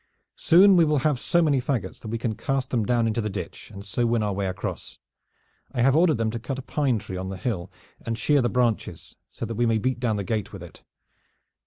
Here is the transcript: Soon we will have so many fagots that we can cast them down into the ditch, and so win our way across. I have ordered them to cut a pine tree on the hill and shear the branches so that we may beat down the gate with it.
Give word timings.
Soon 0.39 0.77
we 0.77 0.83
will 0.83 0.97
have 1.05 1.19
so 1.19 1.43
many 1.43 1.61
fagots 1.61 1.99
that 1.99 2.07
we 2.07 2.17
can 2.17 2.33
cast 2.33 2.71
them 2.71 2.83
down 2.87 3.05
into 3.05 3.21
the 3.21 3.29
ditch, 3.29 3.69
and 3.69 3.85
so 3.85 4.07
win 4.07 4.23
our 4.23 4.33
way 4.33 4.47
across. 4.47 4.97
I 5.73 5.83
have 5.83 5.95
ordered 5.95 6.17
them 6.17 6.31
to 6.31 6.39
cut 6.39 6.57
a 6.57 6.63
pine 6.63 6.97
tree 6.97 7.17
on 7.17 7.29
the 7.29 7.37
hill 7.37 7.71
and 8.03 8.17
shear 8.17 8.41
the 8.41 8.49
branches 8.49 9.15
so 9.29 9.45
that 9.45 9.53
we 9.53 9.67
may 9.67 9.77
beat 9.77 9.99
down 9.99 10.15
the 10.15 10.23
gate 10.23 10.51
with 10.51 10.63
it. 10.63 10.81